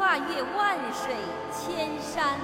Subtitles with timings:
[0.00, 1.14] 跨越万水
[1.52, 2.40] 千山，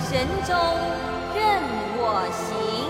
[0.00, 0.54] 神州
[1.34, 1.60] 任
[1.98, 2.89] 我行。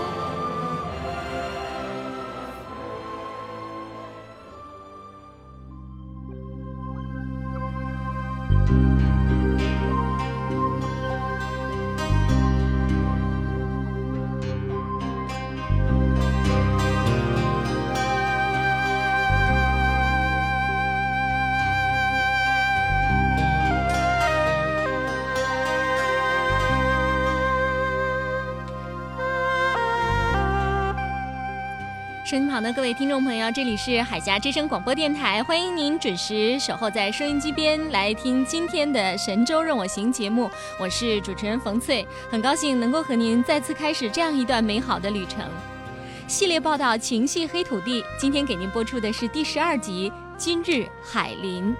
[32.31, 40.49] 身旁的各位听众朋友，这里是海峡之声广播电台，欢迎您准时守候在收音机边来听今天的《神州任我行》节目。
[40.79, 45.43] 我是主持人冯翠，很高兴能够和您再次开始这样一段美好的旅程。
[46.25, 51.75] 系列报道《情系黑土地》，今天给您播出的是第十二集《今日海林》。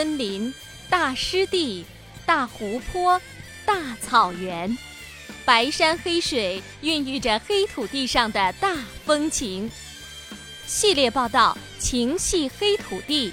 [0.00, 0.54] 森林、
[0.88, 1.84] 大湿地、
[2.24, 3.20] 大湖泊、
[3.66, 4.74] 大草原，
[5.44, 8.74] 白山黑水孕育着黑土地上的大
[9.04, 9.70] 风情。
[10.66, 13.28] 系列报道《情系黑土地》，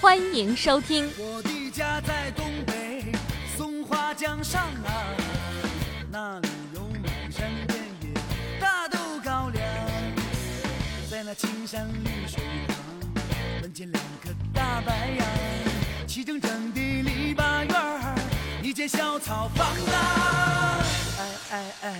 [0.00, 1.10] 欢迎收听。
[1.18, 3.06] 我的家在东北
[3.56, 5.16] 松花江上啊，
[6.12, 6.40] 那
[16.14, 17.74] 齐整整的篱笆院，
[18.62, 20.78] 一间小草房啊，
[21.18, 21.90] 哎哎哎！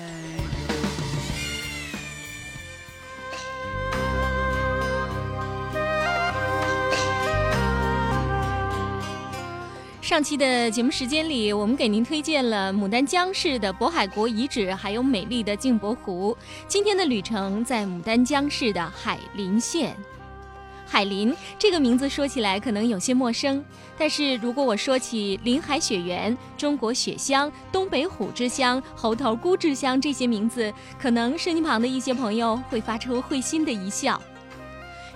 [10.01, 16.39] 上期的节目时间里，我们给您推荐了牡丹江市的渤海国遗址，还有美丽的镜泊湖。
[16.69, 19.97] 今天的旅程在牡丹江市的海林县。
[20.95, 23.65] 海林这个名字说起来可能有些陌生，
[23.99, 34.23] 但是如果我说起林海雪原、中国雪乡、东北虎之乡、猴头菇之乡这些名字，可能身旁的一些朋友会发出会心的一笑。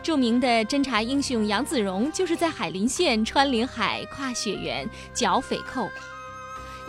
[0.03, 4.85] 著名的侦察英雄杨子荣就是在海林县穿林海、跨雪原、
[5.15, 5.89] 剿匪寇。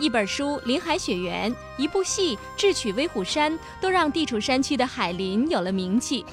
[0.00, 6.26] 一本书《林海雪原》，一部戏《智取威虎山》，都让地处山区的海林有了名气。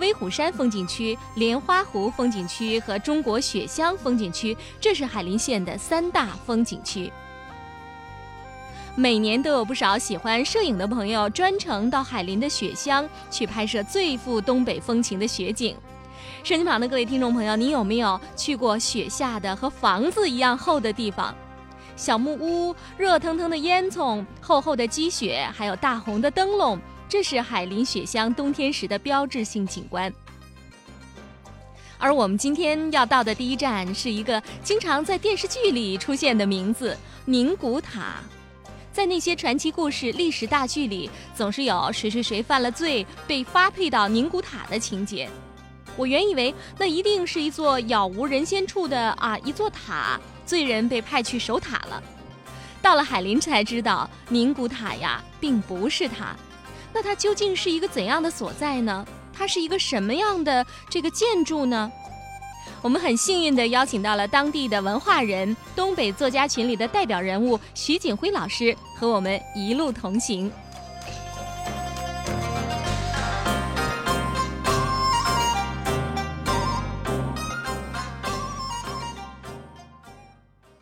[0.00, 7.12] 威虎山风景区、莲花湖风景区和中国雪乡风景区，这是海林县的三大风景区。
[8.96, 15.76] 每年都有不少喜欢摄影的朋友专程到海林的雪乡去拍摄最富东北风情的雪景。
[16.42, 21.34] 摄影旁的各位听众朋友，你有没有去过雪下的和房子一样厚的地方？
[21.94, 26.78] 小木屋、热腾腾的烟囱、厚厚的积雪，还有大红的灯笼。
[27.10, 30.14] 这是海林雪乡冬天时的标志性景观，
[31.98, 36.96] 而我们今天要到的第一站是一个经常在电视剧里出现的名字——
[37.26, 38.18] 宁古塔。
[38.92, 45.28] 在那些传奇故事、历史大剧里，总是有谁谁谁犯了罪被发配到宁古塔的情节。
[45.96, 52.00] 我原以为那一定是一座杳无人烟处的啊一座塔，罪人被派去守塔了。
[52.80, 56.36] 到了海林才知道，宁古塔呀，并不是塔。
[56.92, 59.06] 那它究竟是一个怎样的所在呢？
[59.32, 61.90] 它是一个什么样的这个建筑呢？
[62.82, 70.50] 我们很幸运地邀请到了当地的文化人、东北作家群里的代表人物徐景辉老师，和我们一路同行。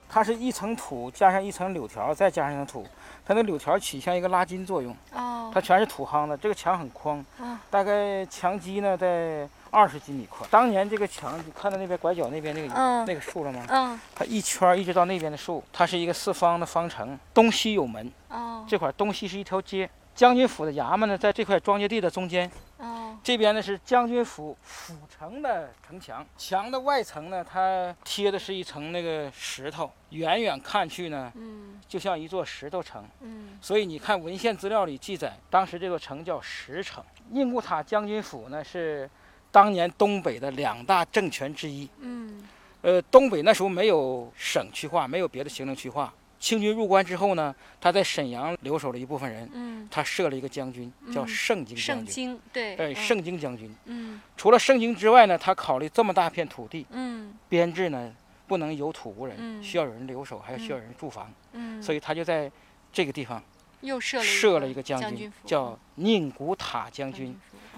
[0.08, 2.86] 它是一层土加上一层柳条，再加上一层土，
[3.28, 6.34] 它那柳条起像一个拉筋作用，哦它全是土夯的。
[6.34, 10.48] 这个墙很宽哦，大概墙基呢在二十几米宽。
[10.50, 13.66] 当年这个墙，你看到那边拐角那边那个、嗯那个树了吗？
[13.68, 19.90] 嗯它一圈一直到那边的树，它是一个四方的方城，东西有门，哦这块东西是一条街。
[20.18, 33.04] 将军府的衙门呢，在这块庄稼地的中间，哦这边呢是将军府府城的城墙，墙的外层呢，它贴的是一层那个石头，远远看去呢，嗯就像一座石头城。
[33.20, 37.00] 嗯所以你看文献资料里记载，当时这座城叫石城。
[37.30, 39.08] 宁古塔将军府呢是
[39.52, 41.88] 当年东北的两大政权之一。
[42.00, 42.42] 嗯
[42.82, 46.12] 呃，东北那时候没有省区划，没有别的行政区划。
[46.38, 52.14] 清军入关之后呢，他在沈阳留守了一部分人，嗯，他设了一个将军，叫嗯盛京将圣军。
[52.14, 53.74] 经对盛京将军。
[53.86, 54.20] 嗯。
[54.36, 57.34] 除了盛京之外呢，他考虑这么大片土地嗯。
[57.48, 58.14] 编制呢，
[58.46, 59.62] 不能有土无人，嗯。
[59.62, 62.50] 需要有人留守，还要需要有人驻防，嗯，所以他就在
[62.92, 63.42] 这个地方
[63.80, 67.36] 又设了设了一一个将军，叫宁古塔将军。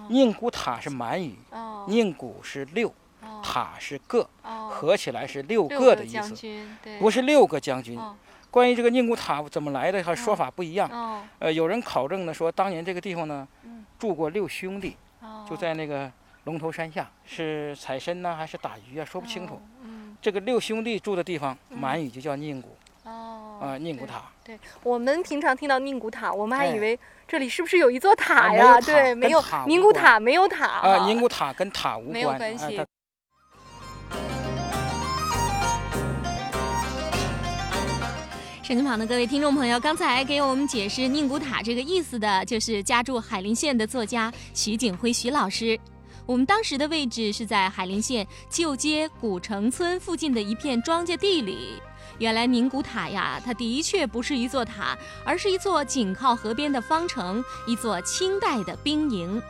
[0.08, 1.86] 宁古塔是满语，哦。
[1.88, 2.92] 宁古是六，
[3.22, 3.40] 哦。
[3.42, 4.70] 塔是个，哦。
[4.70, 6.34] 合起来是六六个的意思，
[6.98, 7.98] 不是六个将军。
[8.50, 10.90] 哦关于这个宁古塔怎么来的，和说嗯法不一样。
[10.90, 16.10] 哦呃，有人考证呢，说当年这个地方呢嗯，住过六兄弟，哦就在那个
[16.44, 19.04] 龙头山下，是采参呢，还是打鱼啊？
[19.04, 19.54] 说不清楚。
[19.54, 24.22] 哦嗯这个六兄弟住的地方，嗯满语就叫宁古哦啊，宁古塔。
[24.44, 28.80] 对我们平常听到宁古塔，我们还哎以为这里是不是有一座塔呀？
[28.80, 32.84] 对，没有塔宁古塔没有塔啊，宁古塔跟塔无没有关，关系
[38.70, 45.76] 手机旁的各位听众朋友，刚才给我们解释宁古塔这个意思的，就是家住海林县的作家徐景辉徐老师。
[46.24, 51.82] 我们当时的位置是在海林县旧街古城村附近的一片庄稼地里。
[52.20, 59.42] 原来宁古塔呀，它的确不是一座塔，而是一座紧靠河边的方城，一座清代的兵营。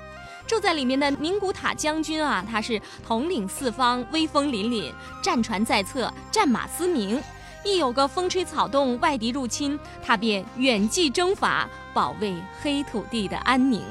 [0.46, 4.90] 住在里面的宁古塔将军啊，他是统领四方，威风凛凛，
[5.22, 7.22] 战船在侧，战马嘶鸣。
[7.62, 13.82] 一有个风吹草动，外敌入侵，他便远继征伐，保卫黑土地的安宁。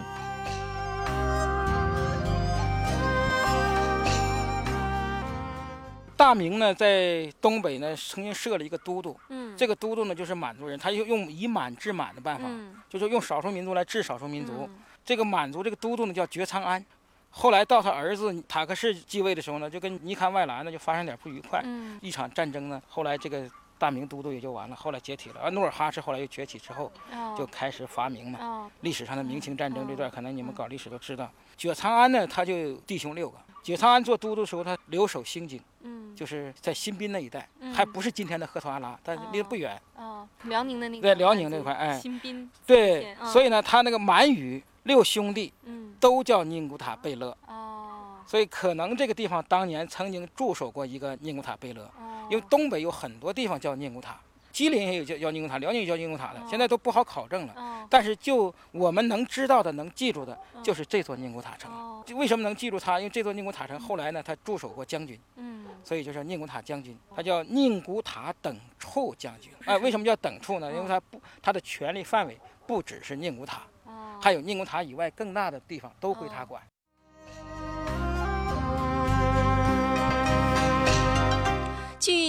[6.17, 14.53] 大明呢，在东北呢，曾经设了一个都督，嗯这个都督呢就是满族人，他就用以满治满的办法，嗯就是用少数民族来治少数民族。
[14.67, 14.69] 嗯
[15.05, 16.85] 这个满族这个都督呢叫觉昌安，
[17.31, 25.39] 后来到他儿子塔克世继位的时候呢，就跟尼堪外兰呢就发生点不愉快，嗯一场战争呢，后来这个大明都督也就完了，后来解体了。
[25.41, 28.39] 而努尔哈赤后来又崛起之后，哦就开始伐明嘛。
[28.41, 31.29] 哦历史上的明清战争这段，哦可能你们搞历史都知道。
[31.55, 33.37] 觉昌安呢，他就弟兄六个。
[33.61, 39.79] 觉昌安做都督的时候，他留守兴津，嗯就是在新宾那一带，嗯还不是今天的赫图阿拉，但是离得不远。
[39.95, 51.83] 哦辽宁的那个对辽宁那块哎新宾对，嗯所以呢，他那个满语六兄弟嗯都叫宁古塔贝勒，哦所以可能这个地方当年曾经驻守过一个宁古塔贝勒。
[51.97, 54.15] 哦因为东北有很多地方叫宁古塔，
[54.51, 57.53] 吉林也有叫叫宁古塔，辽宁也叫宁古塔的哦，现在都不好考证了。
[57.55, 61.71] 哦但是就我们能知道的、能记住的，嗯就是这座宁古塔城。
[62.15, 62.99] 为什么能记住它？
[62.99, 66.95] 因为这座宁古塔城后来呢，他驻守过将军，嗯所以就是宁古塔将军。
[67.15, 69.51] 他叫宁古塔等处将军。
[69.65, 70.71] 哎、为什么叫等处呢？
[70.71, 72.37] 因为他不，他的权力范围
[72.67, 73.78] 不只是宁古塔，哦
[74.21, 76.61] 还有宁古塔以外更大的地方都归他管。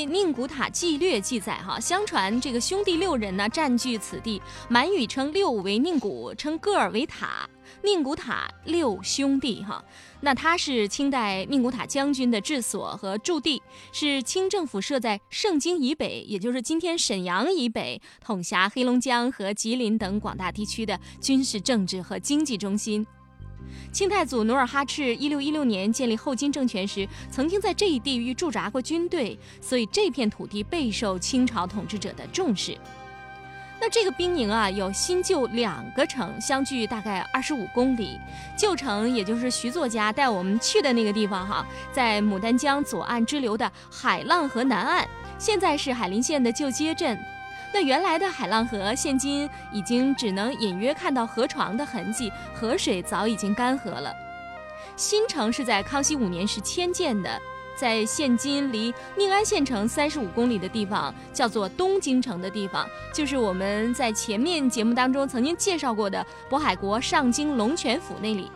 [0.09, 7.49] 《宁古塔纪略》记载，哈，相传这个兄弟六人呢占据此地，满语称六为宁古，称个儿为塔，
[7.83, 9.85] 宁古塔六兄弟哈。
[10.21, 23.07] 那他是清代宁古塔将军的治所和驻地，是清政府设在盛京以北，也就是今天沈阳以北，统辖黑龙江和吉林等广大地区的军事、政治和经济中心。
[23.92, 32.76] 清太祖努尔哈赤一六一六年建立后金政权时，曾经在这一地域驻扎过军队，所以这片土地备受清朝统治者的重视。
[33.82, 38.18] 那这个兵营啊，有新旧两个城，相距大概二十五公里。
[38.54, 45.08] 旧城也就是徐作家带我们去的那个地方哈，在牡丹江左岸支流的海浪河南岸，
[45.38, 47.18] 现在是海林县的旧街镇。
[47.72, 54.12] 那原来的海浪河，现今已经只能隐约看到河床的痕迹，河水早已经干涸了。
[54.96, 57.40] 新城是在康熙五年时迁建的，
[57.76, 68.50] 在现今离宁安县城三十五公里的地方，叫做东京城的地方，就是我们在前面节目当中曾经介绍过的渤海国上京龙泉府那里。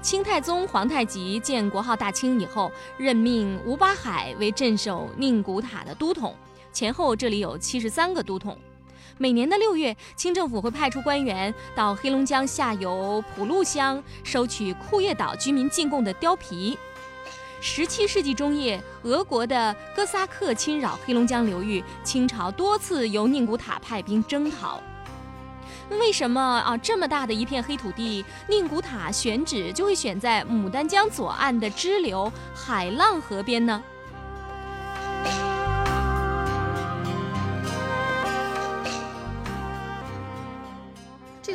[0.00, 6.34] 清太宗皇太极建国号大清以后，任命吴八海为镇守宁古塔的都统，
[6.78, 8.56] 前后这里有七十三个都统。
[9.16, 16.78] 每年的六月，清政府会派出官员到黑龙江下游普路乡收取库页岛居民进贡的貂皮。
[17.60, 24.80] 十七世纪中叶，俄国的哥萨克侵扰黑龙江流域，清朝多次由宁古塔派兵征讨。
[25.90, 33.82] 为什么啊这么大的一片黑土地，宁古塔选址就会选在牡丹江左岸的支流海浪河边呢？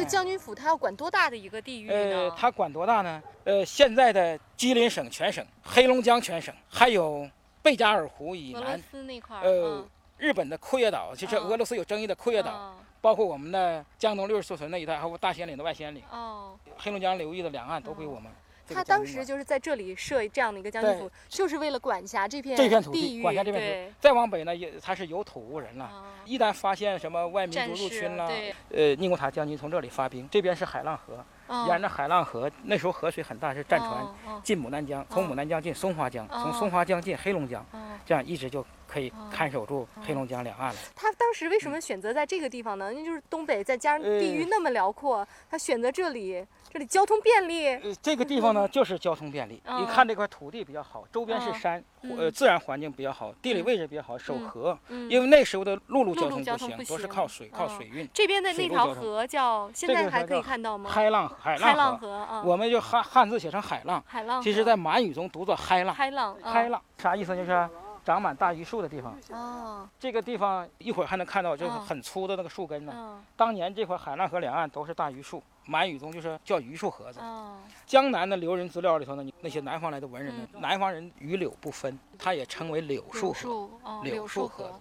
[0.03, 3.21] 个将军府它要管多大的一个地域呃呢？，它管多大呢？
[3.45, 7.29] 呃，现在的吉林省全省、黑龙江全省，还有
[7.61, 18.31] 贝加尔湖以俄罗南，斯那块儿，呃，日本的库页岛，就是嗯俄罗斯有争议的库页岛，嗯包括我们的江东六十四屯那一带，还有大兴安岭的外兴安岭，哦，黑龙江流域的两岸都归我们。
[18.67, 23.93] 这个他当时就是在这里设这样的一个将军府，就是为了管辖这片这片土地管辖这片土对地。
[23.99, 25.85] 再往北呢，也他是有土无人了。
[25.85, 40.79] 啊一旦发现什么外民族入侵了，对，呃，宁古塔将军从这里发兵，这边是海浪河，哦沿着海浪河，那时候河水很大，是战船进牡丹江，从哦牡丹江进松花江，从哦松花江进黑龙江，哦这样一直就可以哦看守住黑龙江两岸了。
[40.95, 42.89] 他当时为什么选择在这个地方呢？
[42.93, 47.67] 那就是东北，再加上地域呃那么辽阔，他选择这里，这里交通便利。
[47.67, 49.61] 呃，这个地方呢，就是交通便利。
[49.65, 54.79] 嗯你看这块土地比较好，周边是嗯山，嗯呃，自然环境比较好，地理嗯位置比较好，守嗯河。
[54.89, 56.27] 嗯因为那时候的陆路交
[56.57, 58.09] 通不行，都是靠水，靠嗯水运。
[58.11, 60.89] 这边的那条河叫，现在还可以看到吗？
[60.89, 62.41] 海浪，海海浪浪河。
[62.43, 64.41] 我们就汉汉字写成海浪，海浪。
[64.41, 65.93] 其实在满语中读作海浪。
[65.93, 67.35] 海浪，海浪啥意思？
[67.35, 67.69] 就是
[68.03, 69.15] 长满大榆树的地方。
[69.29, 72.91] 哦，这个地方一会儿还能看到，就是嗯很粗的那个树根呢。
[72.95, 77.19] 嗯当年这块海浪河两岸都是大榆树，满语中就是叫榆树盒子。
[77.19, 83.33] 哦，江南的留人资料里头呢，那些南方来的文人呢，嗯南方人与柳不分，它也称为柳树柳河。
[83.33, 84.79] 树，哦，柳柳树树河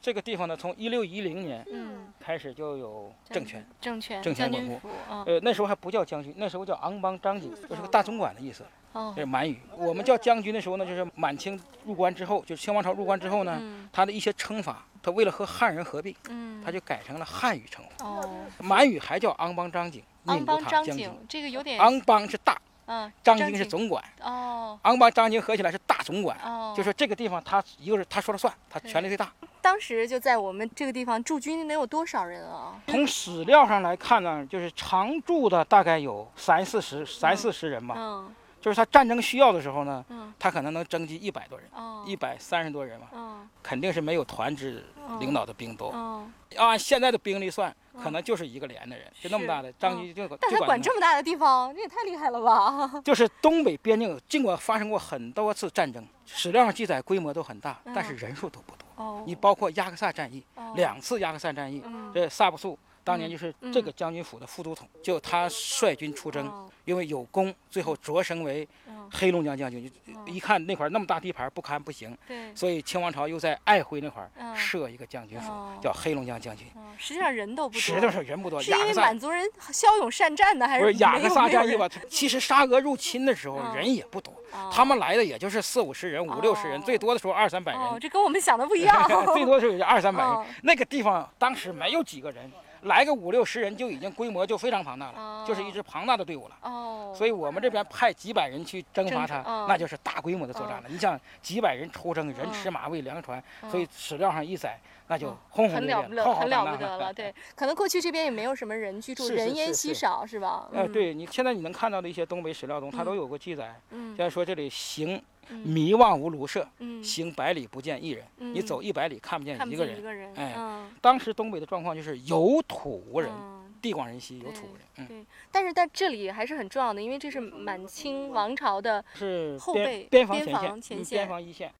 [0.00, 4.88] 这个地方呢，从一六一零年嗯，开始就有政权，政权，政权稳固
[5.26, 8.64] 呃，那时候还不叫将军，那时候叫昂邦张景，就是个大总管的意思，
[8.96, 9.58] 哦这，是满语。
[9.76, 18.04] 我们叫将军的时候呢，就是满清入关之后，就是清王朝入关之后呢，嗯他的一些称法，他为了和汉人合并，嗯，他就改成了汉语称呼。
[18.04, 20.90] 哦，满语还叫昂邦张景，昂邦宁古塔将军。
[20.90, 26.38] 张景，这个有点，昂邦是大，嗯，张京是总管，哦，昂邦张京合起来是大总管。
[26.42, 29.30] 哦，就说这个地方他一个是他说了算，他权力最大。
[29.60, 32.80] 当时就在我们这个地方驻军能有多少人啊？
[32.86, 37.94] 从史料上来看呢，就是常驻的大概有三四十、三四十人吧。
[37.98, 38.34] 嗯
[38.66, 44.84] 就是他战争需要的时候呢，嗯他可能能征集一百多人，哦，一百三十多人嘛，嗯肯定是没有团支
[45.20, 45.90] 领导的兵多。
[45.92, 53.00] 哦，按现在的兵力算，可能就是一个连的人，就那么大的张局就但他就管这么大的地方，这也太厉害了吧？
[53.06, 58.84] 就是东北边境，尽管发生过很多次战争，史料上记载规模都很大，但是嗯人数都不多。
[58.96, 69.88] 哦，你包括亚克萨战役，哦两次亚克萨战役，嗯这萨布素当年就是嗯这个将军府的副都统，就他率军出征，哦因为有功，最后擢升为嗯黑龙江将军。
[70.08, 76.66] 哦一看那块儿那么大地盘不堪不行，对，所以清王朝又在爱辉那块儿嗯设一个将军府哦，叫黑龙江将军。
[76.74, 81.88] 哦实际上人都不多，实际上人不多，是因为满族人骁勇善战呢，还不是雅克萨战役吧？
[82.08, 87.80] 其实沙俄入侵的时候嗯人也不多，哦他们来的也就是四五十人、五六十人，哦最多的时候二三百人。
[87.80, 89.06] 哦，这跟我们想的不一 样。
[89.34, 90.32] 最多的时候也就二三百人。
[90.32, 92.50] 哦那个地方当时没有几个人，
[92.82, 96.56] 来个五六十人就已经规模就非常庞大了，哦就是一支庞大的队伍了。
[96.62, 100.88] 哦，所以我们这边派几百人去征伐它，哦那就是大规模的作战了。
[100.88, 104.78] 你想几百人出征，人哦吃马喂粮船，哦所以史料上一载，
[105.08, 107.12] 那就哦轰轰烈烈、很了不得，浩浩很荡荡的了不得了。
[107.12, 110.68] 对，可能过去这边也没有什么人居住，是是人烟是是稀少，是吧？
[110.72, 113.74] 哎，嗯，对你现在你能看到的一些东北史料中，它都有过记载。
[113.90, 118.24] 嗯像说这里行嗯迷望无庐舍，嗯，行百里不见一人。
[118.38, 120.32] 你嗯走一百里看不见一个人。
[120.34, 124.82] 哎嗯，当时东北的状况就是有土无人，嗯地广人稀，有土无人。
[124.96, 125.06] 嗯。
[125.06, 131.72] 对，但是在这里还是很重要的，因为这是满清王朝的是后边备边防前线边防一线。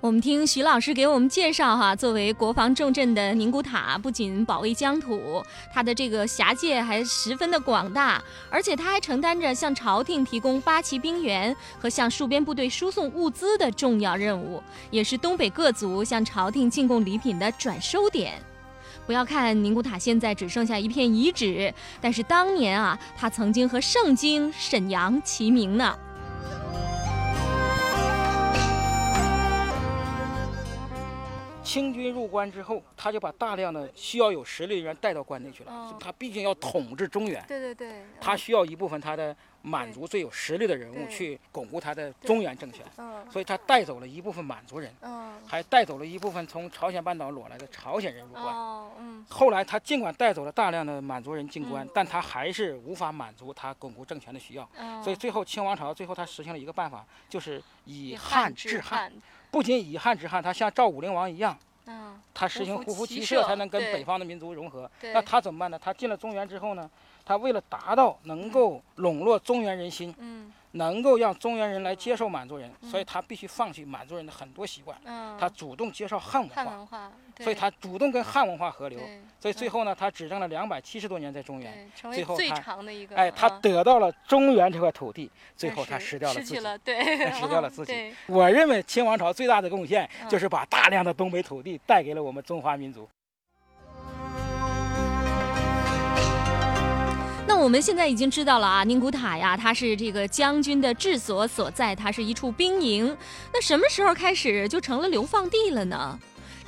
[0.00, 18.32] 我们听徐老师给我们介绍哈，作为国防重镇的宁古塔，不仅保卫疆土，它的这个辖界还十分的广大，而且它还承担着向朝廷提供八旗兵员和向戍边部队输送物资的重要任务，也是东北各族向朝廷进贡礼品的转收点。
[19.04, 25.94] 不要看宁古塔现在只剩下一片遗址，但是当年啊，它曾经和盛京、沈阳齐名呢。
[31.70, 35.72] 清军入关之后，他就把大量的需要有实力的人带到关内去了。
[35.72, 48.46] 哦他毕竟要统治中原，对对对，他需要一部分他的满族最有实力的人物去巩固他的中原政权，嗯所以他带走了一部分满族人，嗯还带走了一部分从朝鲜半岛裸来的朝鲜人入关。
[48.46, 54.68] 哦嗯后来他尽管带走了大量的满族人进关，嗯但他还是无法满足他巩固政权的需要。
[54.76, 59.12] 嗯，所以最后清王朝最后他实行了一个办法，就是以以汉治治汉。，
[59.50, 64.90] 不仅以汉治汉，他像赵武灵王一样，嗯他实行胡胡服骑骑射射，才能跟北方的民族融合。
[65.02, 65.78] 那他怎么办呢？
[65.78, 66.88] 他进了中原之后呢，
[67.24, 79.00] 他为了达到能够笼络中原人心，嗯能够让中原人来接受满族人，嗯所以他必须放弃满族人的很多习惯，嗯，他主动接受汉文化，汉文化，对所以他主动跟汉文化合流。
[79.40, 81.90] 所以最后呢，他执政了两百七十多年在中原。
[81.96, 86.54] 成为最最后他长的一个，哎，他嗯得到了中原这块土地，最后他失掉了自己。
[86.54, 93.08] 失去了，对， 失掉了 自己，我认为清王朝最大的贡献嗯就是把大量的东北土地带给了我们中华民族。
[97.46, 103.16] 那我们现在已经知道了啊，宁古塔呀，它是这个将军的治所所在，它是一处兵营。
[103.52, 106.18] 那什么时候开始就成了流放地了呢？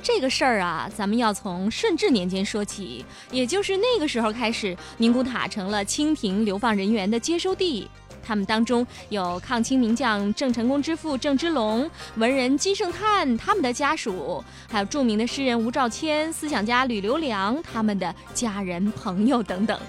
[0.03, 7.89] 这个事儿啊，咱们要从顺治年间说起，也就是那个时候开始，宁古塔成了清廷流放人员的接收地。
[8.21, 19.79] 他们当中有抗清名将郑成功之父郑芝龙、文人金圣叹他们的家属，还有著名的诗人吴兆谦、思想家吕留良他们的家人朋友等等。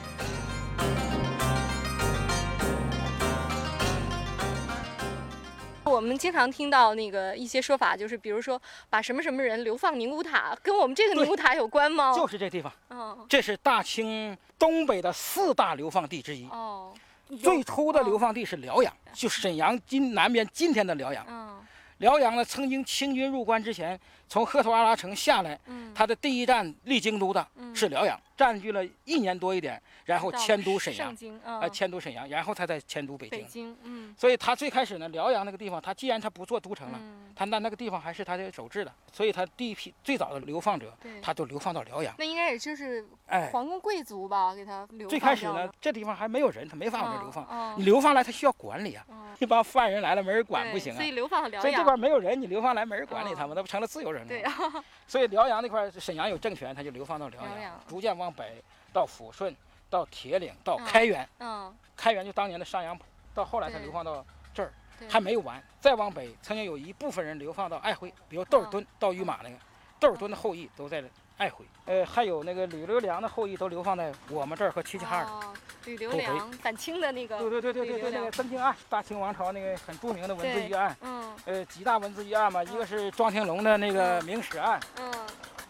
[5.95, 8.61] 我们经常听到那个一些说法，就是比如说
[8.91, 12.13] 把什么什么人流放宁古塔，跟我们这个宁古塔有关吗？
[12.15, 16.49] 就是这地方，哦这是大清东北的四大流放地之一。
[16.49, 16.93] 哦，
[17.41, 21.25] 最初的流放地是辽阳，就沈阳今南边今天的辽阳。
[21.29, 21.61] 嗯
[21.99, 23.99] 辽阳呢，曾经清军入关之前，
[24.29, 33.39] 从赫图阿拉城下来，嗯，他的第一站立京都的嗯是辽阳，占据了一年多一点，然后迁都沈阳上，京，嗯，呃，迁都沈阳，然后他再迁都北京。
[33.39, 42.15] 北京，嗯所以他最开始呢，辽阳那个地方，他既然他不做都城了，嗯，他那那个地方还是他的守制的，所以他第一批最早的流放者，对，他就流放到辽阳。
[42.19, 47.47] 那应该也就是哎，皇宫贵族吧，给他流最开始呢这地方还没有人，他没法往这流放。
[47.51, 51.05] 嗯你流放来，他需要管理啊，嗯一帮犯人来了没人管不行啊所。
[51.05, 54.53] 以流放到辽所以这阳，边没有人，你流放来没人管理嗯他们，那不成了自由对啊？
[55.09, 59.55] 所以辽阳那块儿沈阳有政权，他就流放到辽阳辽阳，逐渐往北到抚顺，
[59.91, 64.73] 到铁岭，到嗯开原，嗯，开原就当年的上阳浦，到后来才流放到这儿，
[65.09, 65.63] 还没有完。
[65.81, 69.57] 再往北，曾经有一部分人流放到安徽，比如窦尔敦到御马那个，
[70.01, 71.03] 窦尔敦的后裔都在
[71.37, 75.25] 爱回，呃，还有那个吕留良的后裔都流放在我们这儿和齐齐哈尔。
[75.25, 81.35] 哦，吕留良反清的那个，对对对对对对，那个登京案，大清王朝那个很著名的文字对狱案，嗯。
[81.45, 84.25] 呃，几大文字狱案嘛，一个是庄廷龙的那个嗯。
[84.25, 85.13] 明史案，嗯。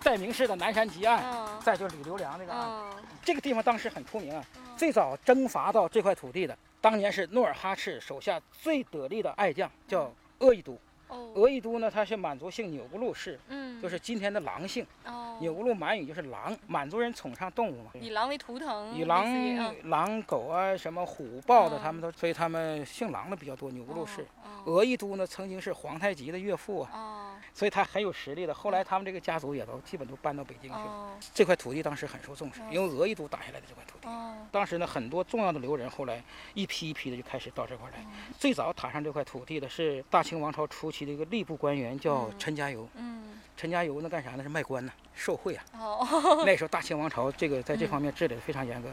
[0.03, 1.61] 代名氏的南山集案，嗯。
[1.63, 3.03] 再就吕留良那个案，嗯。
[3.25, 4.45] 这个地方当时很出名啊。
[4.57, 4.63] 嗯。
[4.77, 10.79] 最早征伐到这块土地的，当年是努尔哈赤手下最得力的爱将，叫鄂亦都。
[11.09, 14.87] 哦，鄂亦都呢，它是满族姓钮钴禄氏，嗯，就是今天的狼姓。
[15.05, 17.91] 哦，钮钴禄满语就是狼，满族人崇尚动物嘛。
[17.95, 23.71] 以狼为图腾，以狼、嗯狼、狗啊，什么虎、豹的，嗯他们都，所以他们姓狼的比较多。
[23.71, 28.53] 钮钴禄氏，哦鄂亦都呢，曾经是皇太极的岳父啊，哦所以他很有实力的。
[28.53, 30.85] 后来他们这个家族也都基本都搬到北京去了。
[30.85, 34.09] 哦这块土地当时很受重视，嗯因为俄一都打下来的这块土地。
[34.09, 38.05] 哦当时呢，很多重要的留人后来一批一批的就开始到这块来。
[38.39, 42.87] 最早踏上这块土地的是大清王朝初期的一个吏部官员，叫嗯陈家猷。
[42.95, 44.43] 嗯陈家猷呢干啥呢？
[44.43, 45.65] 是卖官呢，受贿啊。
[45.75, 48.93] 哦 那时候大清王朝这个在这方面治理的非常严格。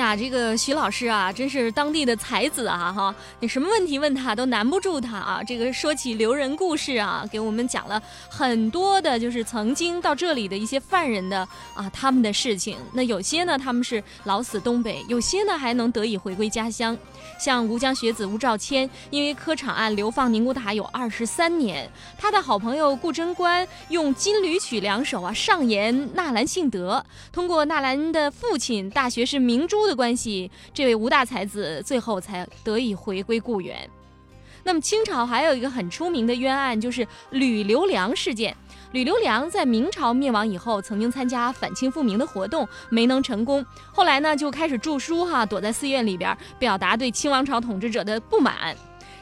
[0.00, 2.90] 呀，这个徐老师啊，真是当地的才子啊！
[2.90, 5.42] 哈，你什么问题问他都难不住他啊。
[5.46, 12.78] 这个说起留人故事啊，给我们讲了很多的，就是曾经到这里的一些犯人的啊他们的事情。
[12.94, 16.96] 那有些呢，他们是老死东北；有些呢，还能得以回归家乡。
[17.38, 33.76] 像吴江学子吴兆谦，因为科场案流放宁古塔有二十三年，他的好朋友顾贞观用金缕曲两首啊上演纳兰性德，通过纳兰的父亲大学士明珠的关系，这位吴大才子最后才得以回归故园。
[34.62, 38.56] 那么清朝还有一个很出名的冤案，就是吕留良事件。
[38.92, 43.64] 吕留良在明朝灭亡以后，曾经参加反清复明的活动，没能成功。
[43.92, 48.76] 后来呢，就开始著书哈，躲在寺院里边，表达对清王朝统治者的不满。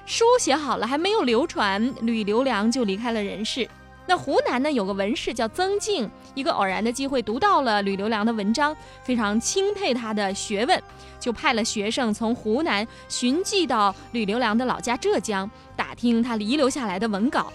[0.07, 3.68] 书写好了，还没有流传，吕留良就离开了人世。
[4.09, 10.83] 那湖南呢有个文士叫曾静，一个偶然的机会读到了吕留良的文章，非常钦佩他的学问，
[11.21, 17.53] 就派了学生从湖南寻迹到吕留良的老家浙江，打听他遗留下来的文稿。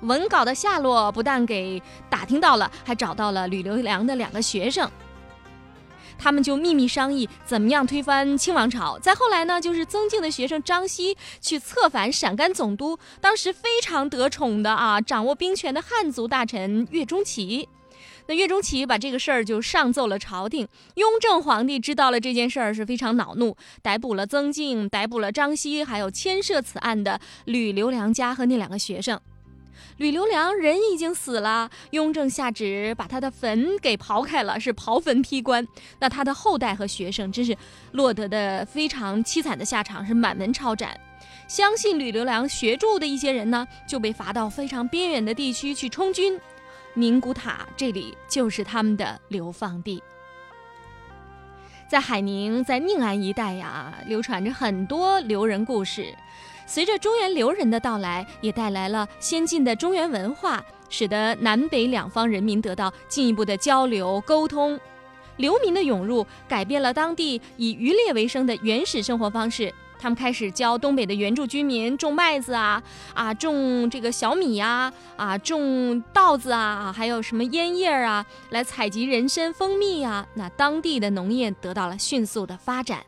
[0.00, 1.80] 文稿的下落不但给
[2.10, 4.90] 打听到了，还找到了吕留良的两个学生。
[6.18, 8.98] 他们就秘密商议怎么样推翻清王朝。
[8.98, 17.68] 再后来呢，就是曾静的学生张熙去策反陕甘总督，当时非常得宠的啊，掌握兵权的汉族大臣岳钟琪。
[18.28, 20.66] 那岳钟琪把这个事儿就上奏了朝廷。
[20.96, 29.20] 雍正皇帝知道了这件事儿是非常恼怒，逮捕了曾静，逮捕了张熙，还有牵涉此案的吕留良家和那两个学生。
[29.96, 35.66] 吕留良人已经死了，雍正下旨把他的坟给刨开了，是刨坟劈棺。
[36.00, 37.56] 那他的后代和学生真是
[37.92, 41.00] 落得的非常凄惨的下场，是满门抄斩。
[41.48, 46.38] 相信吕留良学著的一些人呢，就被罚到非常边远的地区去充军。
[46.94, 50.02] 宁古塔这里就是他们的流放地。
[51.88, 56.12] 在海宁，在宁安一带呀，流传着很多留人故事。
[56.66, 64.78] 随着中原留人的到来，也带来了先进的中原文化，使得南北两方人民得到进一步的交流沟通。
[65.36, 69.72] 流民的涌入，改变了当地以渔猎为生的原始生活方式。
[69.98, 72.82] 他们开始教东北的原住居民种麦子啊，
[73.14, 80.26] 啊，种这个小米呀，啊，种稻子啊，还有什么烟叶啊，来采集人参、蜂蜜呀。
[80.34, 83.04] 那当地的农业得到了迅速的发展。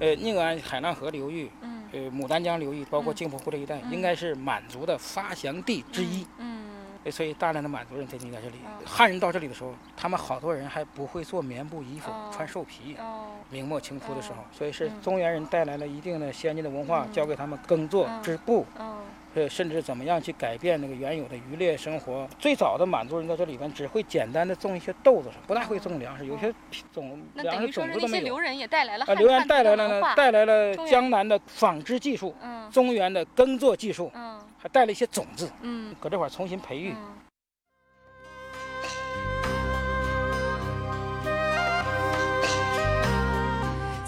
[0.00, 1.50] 呃，宁安海浪河流域，
[1.92, 6.26] 呃，牡丹江流域，包括镜泊湖这一带，应该是满族的发祥地之一。
[6.38, 6.67] 嗯，呃
[7.10, 8.56] 所以大量的满族人定居在这里。
[8.84, 12.96] 汉人到这里的时候，他们好多人还不会做棉布衣服，哦穿兽皮。
[12.98, 18.98] 哦，明末清初的时候，所以是嗯中原人带来了一定的先进的文化，嗯教给他们耕作、嗯织布，哦，
[19.34, 22.28] 呃，甚至怎么样去改变那个原有的渔猎生活。
[22.38, 26.52] 最早的满族人到这里边只会简单的种一些豆子，不大会种粮食，有些
[26.92, 28.18] 种粮食种子都没有。
[28.18, 36.92] 些留人也带来了啊，汉留言汉族带来了呢，带来了江南的纺织技术，嗯中原的耕作技术，嗯还带了一些种子，嗯搁这块儿重新培育。
[36.92, 37.14] 嗯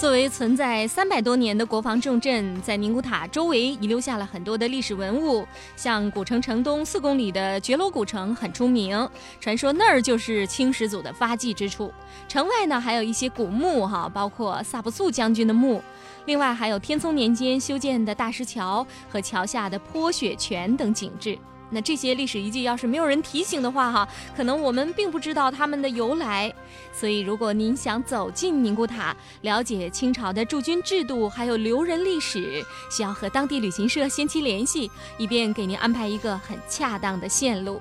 [0.01, 9.07] 作为存在三百多年的国防重镇，在宁古塔周围遗留下了很多的历史文物，像古城城东四公里的觉罗古城很出名，
[9.41, 11.93] 传说那儿就是清始祖的发迹之处。
[12.27, 15.83] 城外呢还有一些古墓哈，包括萨布素将军的墓，
[16.25, 21.39] 另外还有天聪年间修建的大石桥和桥下的泼雪泉等景致。
[21.71, 26.53] 那这些历史遗迹要是没有人提醒的话，哈，可能我们并不知道它们的由来。
[26.93, 37.81] 所以，如果您想走进宁古塔，了解清朝的驻军制度，还有留人历史，需要和当地旅行社先期联系，以便给您安排一个很恰当的线路。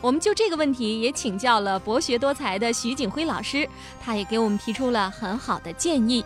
[0.00, 3.68] 我们就这个问题也请教了博学多才的徐景辉老师，
[4.00, 6.24] 他也给我们提出了很好的建议。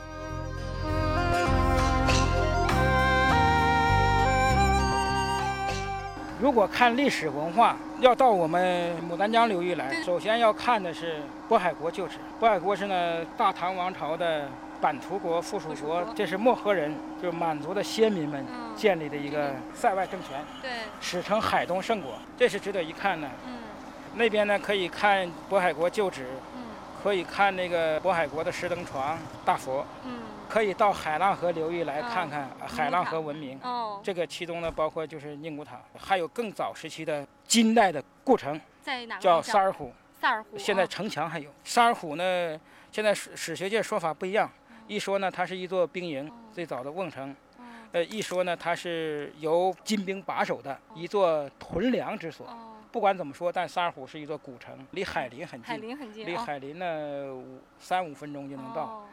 [6.44, 11.16] 如果看历史文化，要到我们牡丹江流域来，首先要看的是
[11.48, 12.18] 渤海国旧址。
[12.38, 14.46] 渤海国是呢大唐王朝的
[14.78, 20.70] 版图国附属国，这是漠河人，就是满族的先民们嗯建立的一个塞外政权，对。
[21.00, 23.26] 史称海东盛国，这是值得一看的。
[23.46, 23.54] 嗯。
[24.16, 26.62] 那边呢可以看渤海国旧址，嗯。
[27.02, 33.58] 可以看那个渤海国的石灯床、大佛，嗯可以到海浪河流域来嗯看看海浪河文明。
[33.62, 39.90] 哦，这个其中呢，包括就是宁古塔，还有更早时期的金代的故城，在哪叫萨尔浒。
[40.20, 40.86] 萨尔虎，现在哦。
[40.86, 41.50] 城墙还有。
[41.64, 44.50] 萨尔浒呢，现在史史学界说法不一样，
[44.86, 47.64] 一说呢它是一座兵营，最早的瓮城；哦。
[47.92, 52.46] 呃，一说呢它是由金兵把守的一座屯粮之所。
[52.46, 56.26] 哦，不管怎么说，但萨尔浒是一座古城，离海林很海近，林很近，哦。
[56.26, 59.06] 离海林呢五三五分钟就能到，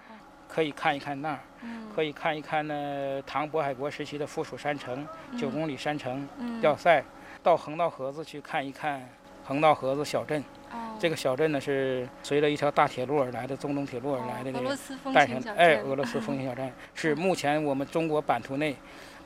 [0.52, 6.28] 可以看一看那儿，嗯可以看一看呢唐渤海国时期的附属山城、九公里山城。
[6.40, 7.04] 嗯要塞，
[7.42, 9.08] 到横道河子去看一看
[9.46, 10.44] 横道河子小镇。
[10.72, 15.42] 哦这个小镇呢是随着一条大铁路而来的，中东铁路而来的哦俄这个罗斯风诞生。
[15.42, 18.76] 情小哎，镇俄罗斯风情小镇 是目前我们中国版图内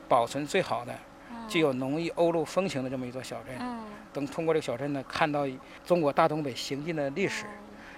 [0.07, 0.93] 保存最好的、
[1.49, 3.55] 具有浓郁欧陆风情的这么一座小镇。
[3.59, 3.83] 嗯
[4.13, 5.45] 等通过这个小镇呢，看到
[5.85, 7.45] 中国大东北行进的历史，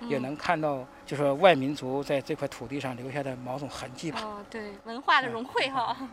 [0.09, 4.19] 也嗯能看到就是说外民族在这块土地上留下的某种痕迹吧。
[4.23, 5.97] 哦，对，文化的嗯融汇哈。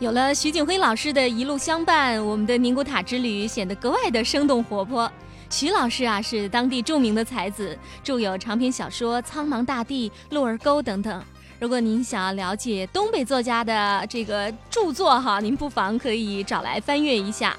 [0.00, 5.10] 有了徐景辉老师的一路相伴，我们的宁古塔之旅显得格外的生动活泼。
[5.50, 11.24] 徐老师啊，是当地著名的才子，著有长篇小说《苍茫大地》《鹿儿沟》等等。
[11.58, 17.56] 如果您想要了解东北作家的这个著作哈，您不妨可以找来翻阅一下。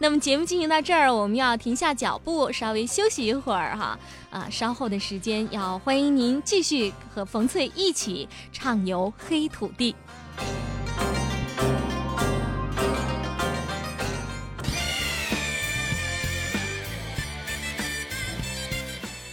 [0.00, 3.98] 那么节目进行到这儿，我们要停下脚步，稍微休息一会儿哈。
[4.30, 9.96] 啊，稍后的时间要欢迎您继续和冯翠一起畅游黑土地。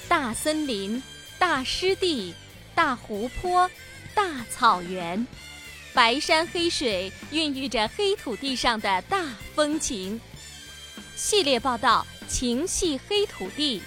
[0.07, 1.01] 大森林、
[1.37, 2.33] 大湿地、
[2.73, 3.69] 大湖泊、
[4.15, 5.27] 大草原，
[5.93, 9.23] 白山黑水孕育着黑土地上的大
[9.53, 10.19] 风情。
[11.15, 13.79] 系列报道《情系黑土地》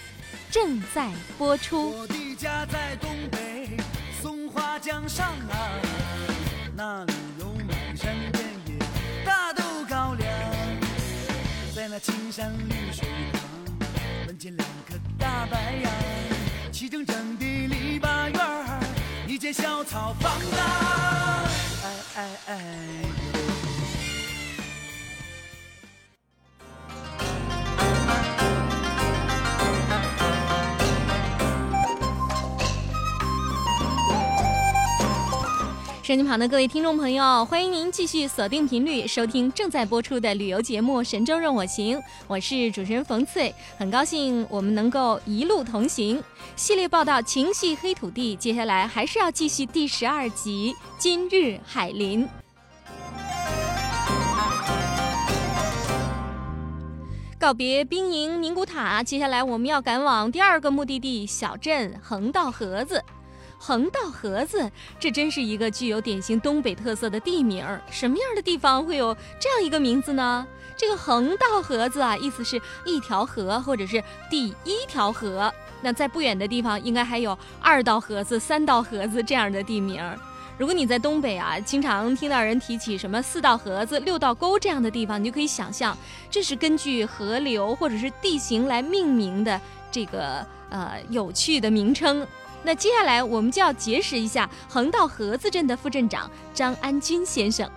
[0.50, 1.90] 正在播出。
[1.90, 3.76] 我的家在东北
[4.22, 5.70] 松花江上啊，
[6.74, 8.78] 那里有满山遍野
[9.26, 10.28] 大豆高粱，
[11.76, 13.42] 在那青山绿水旁，
[14.26, 15.92] 门前两棵大白杨，
[16.72, 18.80] 齐整整的篱笆院儿，
[19.26, 21.44] 一间小草房啊，
[21.84, 23.57] 哎哎哎。
[36.08, 46.24] 手机旁的各位听众朋友，欢迎您继续锁定频率收听正在播出的旅游节目《神州任我行》，我是主持人冯翠，很高兴我们能够一路同行。
[46.56, 52.24] 系列报道《情系黑土地》，接下来还是要继续第十二集《今日海林》。
[57.38, 63.04] 告别兵营宁古塔，接下来我们要赶往第二个目的地小镇横道河子。
[63.58, 67.82] 横道河子，这真是一个具有典型东北特色的地名儿。
[67.90, 70.46] 什么样的地方会有这样一个名字呢？
[70.76, 75.52] 这个横道河子啊，意思是一条河，或者是第一条河。
[75.82, 80.16] 那在不远的地方，应该还有二道河子、三道河子这样的地名儿。
[80.56, 85.96] 如果你在东北啊，经常听到人提起什么四道河子、六道沟这样的地方，你就可以想象，
[86.30, 92.26] 这是根据河流或者是地形来命名的这个呃有趣的名称。
[92.62, 97.70] 那接下来我们就要结识一下横道河子镇的副镇长张安军先生。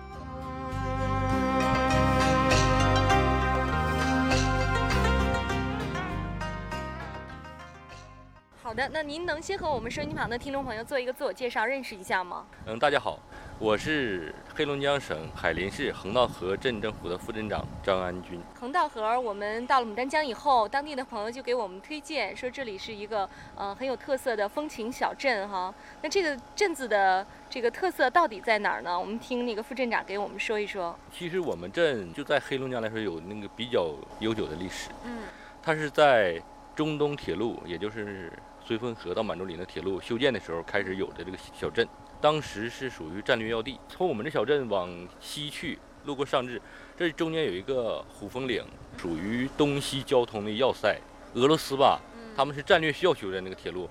[8.62, 12.46] 好的，那您能先和我们收音机旁的听众朋友做一个自我介绍，认识一下吗？
[12.64, 13.18] 嗯，大家好，
[13.62, 18.40] 我是黑龙江省海林市横道河镇政府的副镇长张安军。
[18.58, 25.72] 横道河，我们到了牡丹江以后，当地的朋友就给我们推荐说这里是一个呃很有特色的风情小镇哈。
[26.02, 28.98] 那这个镇子的这个特色到底在哪儿呢？
[28.98, 30.98] 我们听那个副镇长给我们说一说。
[31.12, 35.18] 其实我们镇就在黑龙江来说有那个比较悠久的历史，嗯
[35.62, 36.42] 它是在
[36.74, 38.32] 中东铁路，也就是
[38.66, 41.86] 绥芬河到满洲里的铁路修建的时候开始有的这个小镇，
[42.22, 43.78] 当时是属于战略要地。
[43.88, 44.88] 从我们这小镇往
[45.20, 46.62] 西去，路过上志，
[46.96, 48.64] 这中间有一个虎峰岭，
[48.96, 50.96] 属于东西交通的要塞。
[51.34, 52.00] 俄罗斯吧，
[52.36, 53.90] 他们是战略需要修建那个铁路，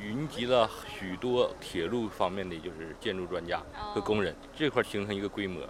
[0.00, 3.60] 云集了许多铁路方面的就是建筑专家
[3.92, 5.60] 和工人，这块形成一个规模。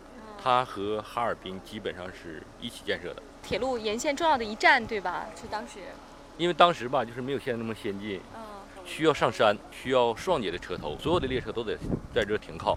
[0.41, 5.27] 它和哈尔滨基本上是一起建设的，铁路沿线重要的一站，对吧？
[5.35, 5.81] 是当时，
[6.37, 8.41] 因为当时吧就是没有现在那么先进，嗯，
[8.89, 11.77] 需要上山，需要双节的车头，所有的列车都得
[12.13, 12.77] 在这停靠，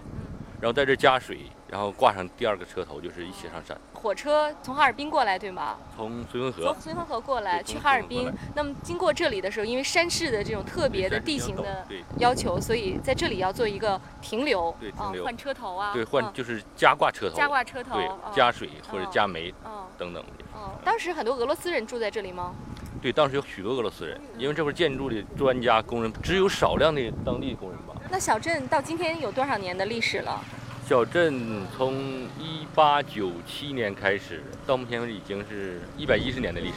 [0.62, 3.76] 然后在这儿加水，然后挂上第二个车头，就是一起上山。
[3.92, 5.76] 火车从哈尔滨过来，对吗？
[5.96, 11.84] 从绥芬河从绥芬河过来去哈尔滨那么经过这里的时候，因为山势的这种特别的地形的
[12.18, 20.22] 要求，所以在这里要做一个停留，对停留啊换车头啊，对换嗯就是加挂车头，加挂车头，对嗯加水或者嗯加煤嗯等等。
[20.54, 22.54] 哦，当时很多俄罗斯人住在这里吗？
[23.02, 27.91] 对，当时有许多俄罗斯人，因为这块建筑的专家工人只有少量的当地工人吧。
[28.12, 30.38] 那小镇到今天有多少年的历史了？
[30.86, 31.96] 小镇从
[32.38, 36.74] 一八九七年开始，到目前为止已经是一百一十年的历史。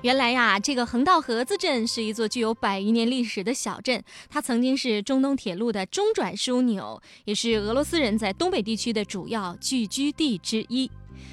[0.00, 10.90] 原来呀，这个横道河子镇是一座具有百余年历史的小镇，它曾经是中东铁路的中转枢纽，也是俄罗斯人在东北地区的主要聚居地之一，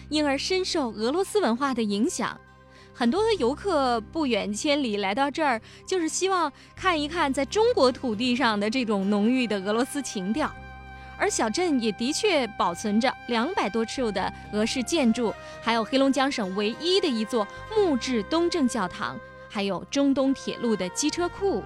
[0.10, 2.40] 因而深受俄罗斯文化的影响。
[2.94, 10.52] 很多的游客不远千里来到这儿，就是希望看一看在中国土地上的这种浓郁的俄罗斯情调。
[11.18, 21.64] 而小镇也的确保存着两百多处的俄式建筑，还有黑龙江省唯一的一座木质东正教堂，还有中东铁路的机车库。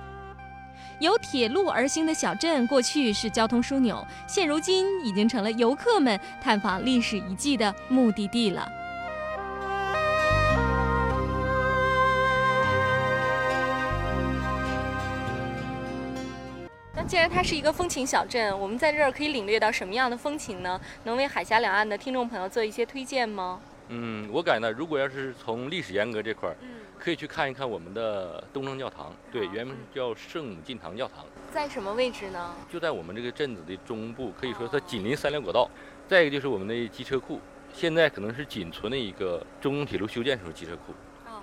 [1.00, 8.70] 由铁路而兴的小镇，过去是交通枢纽，现如今已经成了游客们探访历史遗迹的目的地了。
[16.98, 20.80] 那既然它是一个风情小镇，我们在这儿可以领略到什么样的风情呢？
[21.04, 23.60] 能为海峡两岸的听众朋友做一些推荐吗？
[23.90, 26.70] 嗯，我感觉呢，如果要是从历史沿革这块儿，嗯，
[27.06, 32.56] 可以去看一看我们的东正教堂，对，原名叫圣母进堂教堂，在什么位置呢？
[32.68, 35.70] 就在我们这个镇子的中部，可以说它紧邻三联国道。
[36.08, 37.39] 再一个就是我们的机车库，
[37.72, 40.96] 现在可能是仅存的一个中东铁路修建时候机车库，哦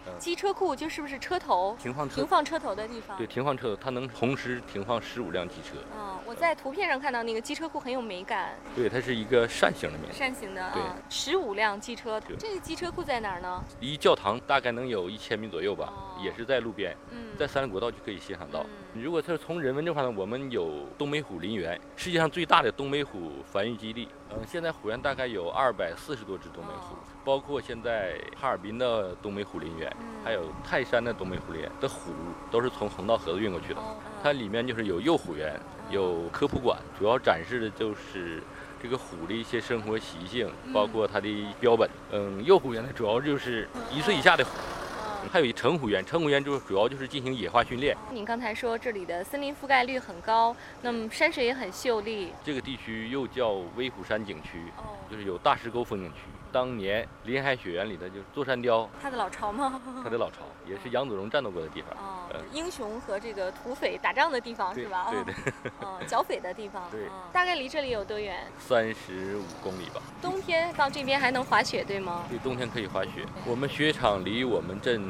[0.06, 3.16] 嗯，机车库就是不是车头停放车停放车头的地方？
[3.16, 10.18] 对，停放车头，它能同时停放十五辆机车，嗯，我在图片上看到那个机车库很有美感，对，它是一个扇形的面积。
[10.18, 12.20] 扇形的对啊，十五辆机车。
[12.38, 13.62] 这个机车库在哪儿呢？
[13.80, 18.60] 离教堂大概能有一千米左右吧，哦也是在路边，嗯，在三里国道就可以欣赏到。
[18.60, 24.06] 嗯如果是从人文这块呢，我们有东北虎林园，世界上最大的东北虎繁育基地。
[24.30, 32.12] 嗯，现在虎园大概有二百四十多只东北虎哦，包括现在哈尔滨的东北虎林园，嗯还有泰山的东北虎林园的虎
[32.50, 33.80] 都是从横道河子运过去的。
[33.80, 35.58] 哦它里面就是有幼虎园，
[35.90, 38.40] 有科普馆，主要展示的就是
[38.80, 41.28] 这个虎的一些生活习性，包括它的
[41.58, 41.90] 标本。
[42.12, 44.81] 嗯，幼虎园呢，主要就是一岁以下的虎，嗯
[45.30, 47.96] 还有一成虎园，成虎园就是主要就是进行野化训练。
[48.10, 52.32] 您刚才说这里的森林覆盖率很高，那么山水也很秀丽。
[52.44, 56.18] 这个地区又叫威虎山景区，哦，就是有大石沟风景区。
[56.52, 59.80] 当年林海雪原里的就是座山雕，它的老巢吗？
[60.04, 60.38] 它的老巢，
[60.68, 61.90] 也是杨子荣战斗过的地方。
[61.92, 65.08] 哦呃，英雄和这个土匪打仗的地方是吧？
[65.10, 65.34] 对对，
[65.82, 66.82] 嗯，剿匪的地方。
[66.90, 68.36] 对嗯大概离这里有多远？
[68.58, 70.00] 三十五公里吧。
[70.20, 72.24] 冬天到这边还能滑雪，对吗？
[72.28, 73.24] 对，冬天可以滑雪。
[73.46, 75.02] 我们雪场离我们镇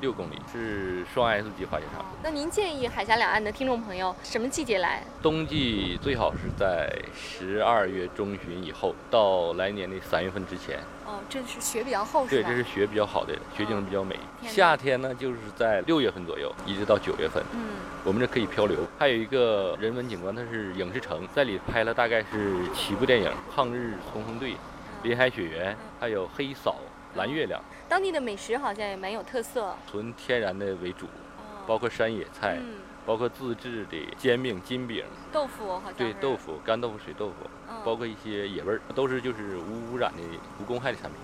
[0.00, 2.04] 六公里，是双 S 级滑雪场。
[2.22, 5.02] 那您建议海峡两岸的听众朋友什么季节来？
[5.22, 10.78] 冬季最好是在十二月中旬以后，到来年的三月份之前。
[11.06, 12.48] 哦，这是雪比较厚，对，吧？
[12.48, 14.18] 这是雪比较好的，雪景比较美。
[14.40, 18.78] 天夏天呢，就是在六月份左右，一直到九月份，嗯，我们这可以漂流。
[18.98, 24.52] 还有一个人文景观，它是影视城，在里拍了大概是七部电影：《抗日冲锋队》
[25.02, 26.70] 《林海雪原》，还有《黑嫂》
[27.14, 29.74] 《蓝月亮》，当地的美食好像也蛮有特色。
[29.90, 37.34] 纯天然的为主，哦包括山野菜，嗯，包括自制的煎饼、金饼，豆腐好像对豆腐、干豆腐、水豆腐，
[37.68, 40.22] 嗯包括一些野味儿，都是就是无污染的、
[40.60, 41.20] 无公害的产品。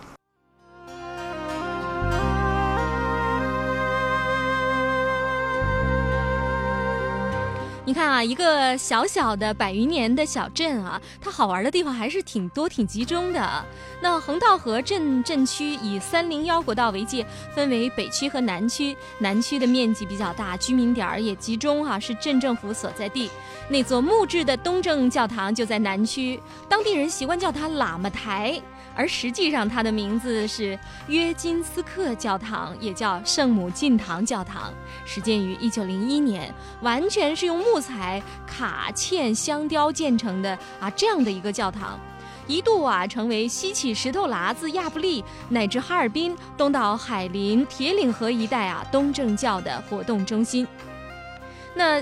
[7.86, 13.64] 你看啊，一个小小的百余年的小镇啊，它好玩的地方还是挺多、挺集中的。
[14.00, 18.96] 那横道河镇镇区以三零幺国道为界，分为北区和南区。
[19.18, 23.30] 南区的面积比较大，居民点儿也集中哈、是镇政府所在地。
[23.68, 28.60] 那座木质的东正教堂就在南区，当地人习惯叫它喇嘛台。
[28.96, 34.72] 而实际上，它的名字是约金斯克教堂，也叫圣母进堂教堂，
[35.04, 42.00] 始建于一九零一年，完全是用木材、卡嵌镶雕建成的啊，这样的一个教堂。
[42.46, 50.66] 一度啊，成为西起石头喇子、亚布力乃至哈尔滨、东到海林、铁岭河一带啊，东正教的活动中心。
[51.74, 52.00] 那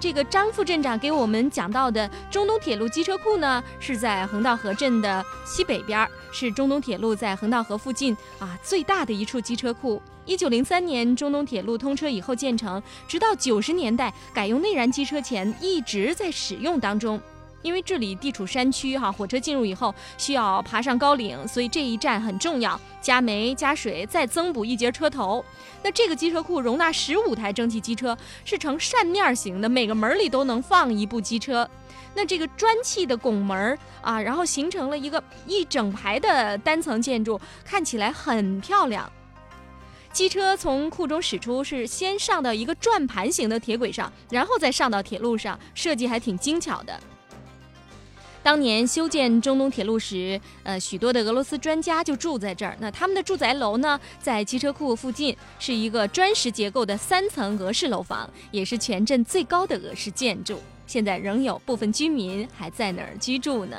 [0.00, 10.00] 这个张副镇长给我们讲到的中东铁路机车库呢，是在横道河镇的西北边，是中东铁路在横道河附近啊最大的一处机车库。
[10.24, 17.20] 一九零三年中东铁路通车以后建成，直到九十年代改用内燃机车前，一直在使用当中。
[17.62, 22.80] 因为这里地处山区哈、火车进入以后需要爬上高岭，所以这一站很重要。
[23.00, 25.44] 加煤、加水，再增补一节车头。
[25.82, 31.68] 那这个机车库容纳十五台蒸汽机车，是呈扇面型的，每个门里都能放一部机车。
[32.14, 39.10] 那这个砖砌的拱门啊，然后形成了一个一整排的单层建筑，看起来很漂亮。
[40.12, 46.98] 机车从库中驶出，是先上到一个转盘形的铁轨上，然后再上到铁路上，设计还挺精巧的。
[48.42, 52.74] 当年修建中东铁路时，呃，许多的俄罗斯专家就住在这儿。
[52.80, 60.62] 那他们的住宅楼呢，在机车库附近，是一个砖石结构的三层俄式楼房，也是全镇最高的俄式建筑。
[60.86, 63.76] 现在仍有部分居民还在那儿居住呢。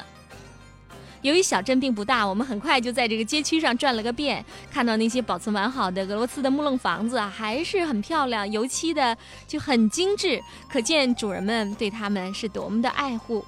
[1.21, 9.17] 由于小镇并不大，我们很快就在这个街区上转了个遍，看到那些保存完好的俄罗斯的木楞房子啊，还是很漂亮，油漆的
[9.47, 10.39] 就很精致，
[10.71, 13.43] 可见主人们对他们是多么的爱护。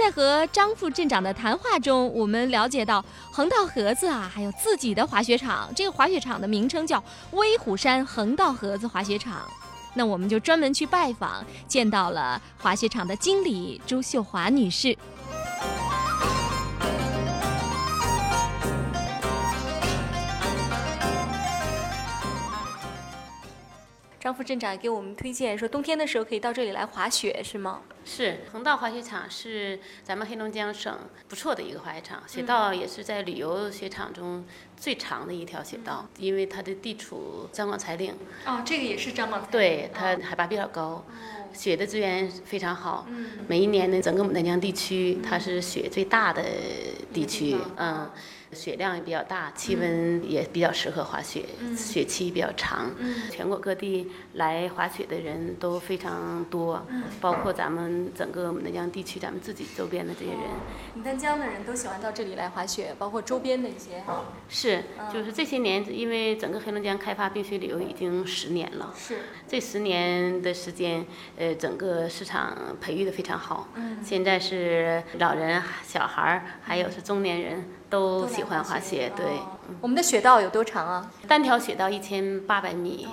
[0.00, 5.70] 在和张副镇长的谈话中，我们了解到横道河子啊，还有自己的滑雪场。
[5.76, 9.46] 这个滑雪场的名称叫威虎山横道河子滑雪场。
[9.92, 14.96] 那我们就专门去拜访，见到了滑雪场的经理朱秀华女士。
[24.30, 27.80] 张副镇长给我们推荐说，冬天的时候可以到这里来滑雪，是吗？
[28.04, 34.44] 是横道滑雪场是咱们黑龙江省不错的一个滑雪场，雪道也是在旅游雪场中
[34.76, 38.14] 最长的一条雪道，因为它的地处张广才岭。
[38.46, 39.50] 哦，这个也是张广才。
[39.50, 41.04] 对，它海拔比较高，
[41.52, 43.08] 雪的资源非常好。
[43.48, 46.44] 每一年呢，整个牡丹江地区它是雪最大的
[47.12, 48.08] 地区，嗯。
[48.52, 51.44] 雪量也比较大，气温也比较适合滑雪，
[51.76, 52.90] 雪期比较长。
[53.30, 56.84] 全国各地来滑雪的人都非常多，
[57.20, 60.40] 包括咱们整个牡丹江地区，咱们自己周边的这些人。
[60.98, 64.02] 牡丹江的人都喜欢到这里来滑雪，包括周边的一些。
[64.48, 64.82] 是，
[65.12, 68.92] 就是这些年，因为整个黑龙江开发冰雪旅游已经十年了。
[68.96, 69.18] 是。
[69.46, 73.68] 这十年的时间，呃，整个市场培育的非常好。
[73.74, 73.98] 嗯。
[74.02, 77.64] 现在是老人、小孩儿，还有是中年人。
[77.90, 79.26] 都喜欢滑雪，对。
[79.80, 81.10] 我们的雪道有多长啊？
[81.28, 83.06] 单条雪道一千八百米。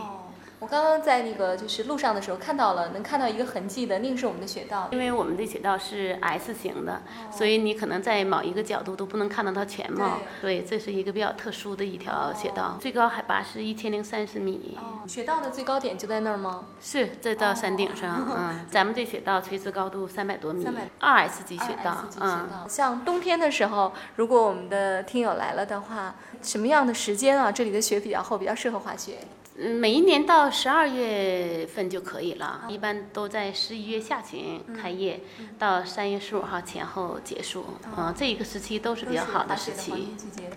[0.60, 4.90] 我刚刚在那个就是路上的时候看到了，能看到一个痕迹的，那个是我们的雪道。
[4.92, 7.00] 因为我们的雪道是 S 型的，
[7.32, 10.18] 所以你可能在某一个角度都不能看到它全貌。
[10.42, 14.76] 对，这是一个比较特殊的一条雪道，最高海拔是一千零三十米。
[15.08, 16.66] 雪道的最高点就在那儿吗？
[16.82, 18.28] 是，在到山顶上。
[18.28, 20.66] 嗯， 咱们这雪道垂直高度三百多米，
[21.00, 22.04] 二 S 级雪道。
[22.20, 27.52] 嗯，像冬天的时候，如果我们的听友来了的话，什么样的时间啊？
[27.52, 29.20] 这里的雪比较厚，比较适合滑雪。
[29.58, 35.20] 嗯，每一年到十二月份就可以了，一般都在十一月下旬开业，
[35.58, 37.66] 到三月十五号前后结束。
[37.98, 40.10] 嗯，这一个时期都是比较好的时期。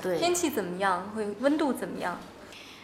[0.02, 1.10] 对，天气怎么样？
[1.16, 2.18] 会温度怎么样？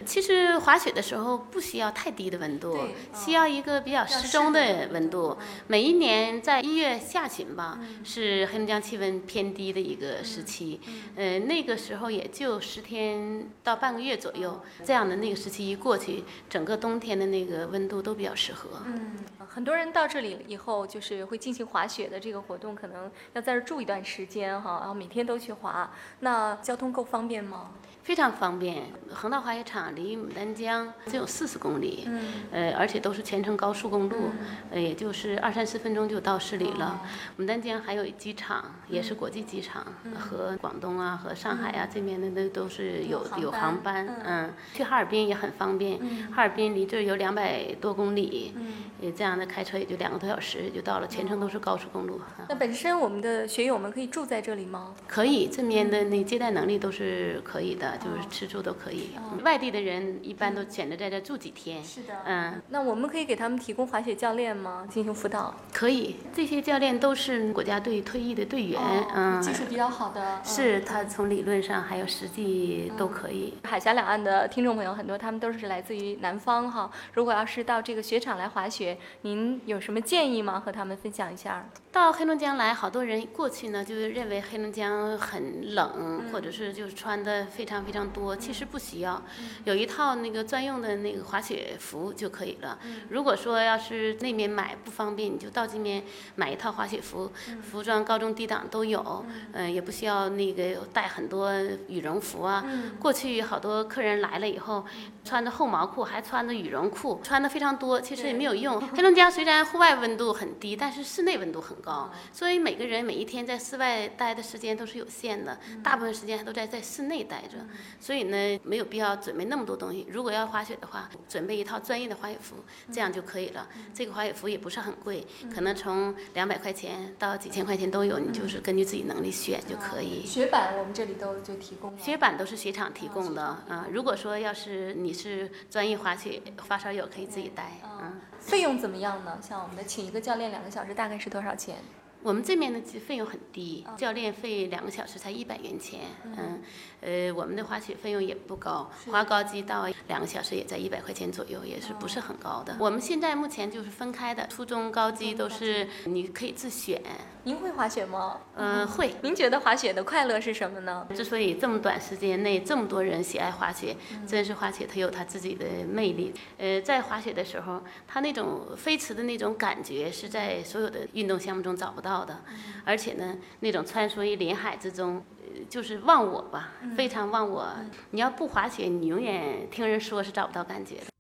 [0.05, 2.79] 其实滑雪的时候不需要太低的温度，
[3.15, 5.37] 需要一个比较适中的温度。
[5.67, 10.81] 每一年在一月下旬吧，是黑龙江气温偏低的一个时期。
[11.17, 18.83] 嗯，那个时候也就十天到半个月左右，这样的那个时期一过去，整个冬天的那个温度都比较适合。
[18.85, 19.17] 嗯，
[19.49, 25.91] 很多人到这里以后，就是会进行滑雪的这个活动，可能要在这住一段时间哈，然后每天都去滑。
[26.21, 27.71] 那交通够方便吗？
[28.07, 32.09] 非常方便，横道滑雪场离牡丹江只有四十公里，
[32.53, 34.31] 呃，而且都是全程高速公路，
[34.71, 37.03] 呃，也就是二三十分钟就到市里了。
[37.37, 39.85] 牡丹江还有机场，也是国际机场，
[40.17, 44.07] 和广东啊、和上海啊这边的那都是有有航班。
[44.25, 45.99] 嗯，去哈尔滨也很方便，
[46.31, 48.55] 哈尔滨离这儿有两百多公里，
[49.01, 52.21] 也这样的开车也就两个多小时就到了，全程都是高速公路。
[52.49, 54.95] 那本身我们的学友们可以住在这里吗？
[55.09, 57.96] 可以，这边的那接待能力都是可以的。
[57.99, 59.11] 就是吃住都可以，
[59.45, 61.83] 外地的人一般都选择在这住几天。
[61.85, 64.87] 是的，嗯，那我们可以给他们提供滑雪教练吗？
[64.91, 65.55] 进行辅导？
[65.73, 68.81] 可以，这些教练都是国家队退役的队员，
[69.15, 70.41] 嗯，技术比较好的。
[70.45, 73.55] 是他从理论上还有实际都可以。
[73.65, 76.91] 海峡两岸的听众朋友很多，他们都是来自于南方哈。
[77.15, 80.61] 如果要是到这个雪场来滑雪，您有什么建议吗？
[80.65, 81.67] 和他们分享一下。
[81.93, 88.37] 到黑龙江来，好多人过去呢，就是认为黑龙江很冷，或者是就是穿的非常非常多。
[88.37, 89.23] 其实不需要，
[89.65, 92.79] 有一套那个专用的那个滑雪服就可以了。
[93.09, 96.03] 如果说要是那边买不方便，你就到这边
[96.35, 97.31] 买一套滑雪服，
[97.63, 99.25] 服装高中低档都有。
[99.53, 101.53] 嗯，也不需要那个带很多
[101.89, 102.65] 羽绒服啊。
[102.99, 104.85] 过去好多客人来了以后，
[105.25, 108.81] 穿着厚毛裤，还穿着羽绒裤，穿的非常多，其实也没有用。
[108.89, 112.11] 黑龙江 虽然户外温度很低，但是室内温度很高。
[112.33, 117.59] 所以每个人每一天在室外待的时间都是有限的，大部分时间还都在在室内待着，
[118.01, 120.07] 所以呢，没有必要准备那么多东西。
[120.11, 122.57] 如果要滑雪的话，准备一套专业的滑雪服，
[122.93, 123.69] 这样就可以了。
[123.95, 130.25] 这个滑雪服也不是很贵，可能从两百块钱到几千块钱都有，你就是根据自己能力选就可以。
[130.25, 133.87] 雪板我们这里都就提供，雪板都是雪场提供的啊。
[133.91, 138.21] 如果说要是你是专业滑雪发烧友，可以自己带嗯。
[138.39, 139.39] 费用怎么样呢？
[139.43, 141.77] 像我们的请一个教练两个小时，大概是多少钱？
[142.23, 146.01] 我们这边的费用很低，教练费两个小时才一百元钱。
[146.25, 146.61] 嗯，
[147.07, 152.77] 呃，我们的滑雪费用也不高，滑高级到两个小时也在一百块钱左右，也是不是很高的。
[152.81, 157.01] 我们现在目前就是分开的，初中、高级都是你可以自选。
[157.45, 158.41] 您会滑雪吗？
[158.57, 159.15] 嗯，会。
[159.23, 161.07] 您觉得滑雪的快乐是什么呢？
[161.15, 163.97] 之所以这么短时间内这么多人喜爱滑雪，
[164.27, 166.35] 真是滑雪它有它自己的魅力。
[166.59, 172.43] 呃，在滑雪的时候，它那种飞驰的那种感觉是在所有的运动项目中找不到的，
[172.85, 175.25] 而且呢，那种穿梭于林海之中，
[175.69, 177.69] 就是忘我吧，非常忘我。
[178.11, 181.16] 你要不滑雪，你永远听人说是找不到感觉的。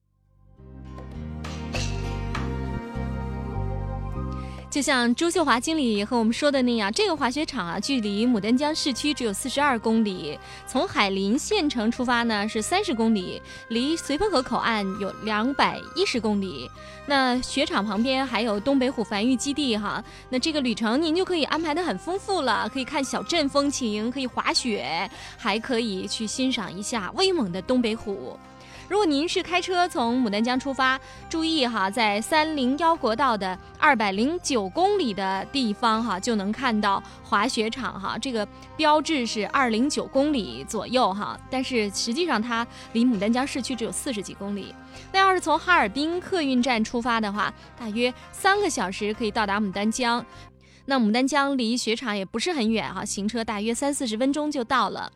[4.77, 16.70] 就像朱秀华经理和我们说的那样，这个滑雪场啊，距离牡丹江市区只有四十二公里，从海林县城出发呢是三十公里，离绥芬河口岸有两百一十公里。
[17.07, 28.39] 那雪场旁边还有东北虎繁育基地哈，那这个旅程您就可以安排的很丰富了，可以看小镇风情，可以滑雪，还可以去欣赏一下威猛的东北虎。
[28.89, 38.16] 如果您是开车从牡丹江出发，注意哈，在三零幺国道的二百零九公里的地方哈，就能看到滑雪场哈。
[38.16, 44.72] 这个标志是二零九公里左右哈，但是实际上它离牡丹江市区只有四十几公里。
[45.12, 50.24] 那要是从哈尔滨客运站出发的话，大约三个小时可以到达牡丹江。
[50.84, 55.11] 那牡丹江离雪场也不是很远哈，行车大约三四十分钟就到了。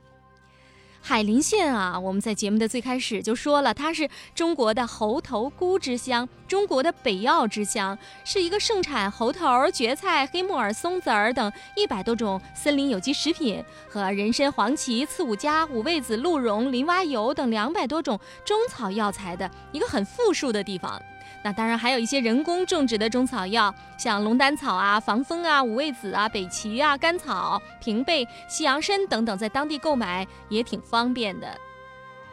[1.02, 21.00] 海林县啊，我们在节目的最开始就说了，它是中国的猴头菇之乡，中国的北药之乡，是一个盛产猴头、蕨菜、黑木耳、松子儿等一百多种森林有机食品和人参、黄芪、刺五加、五味子、鹿茸、林蛙油等两百多种中草药材的一个很富庶的地方。
[21.42, 31.48] 那当然还有一些人工种植的中草药，像龙胆草啊、防风啊、五味子啊、北芪啊、甘草、平贝、西洋参等等，在当地购买也挺方便的。